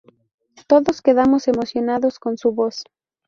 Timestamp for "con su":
2.17-2.53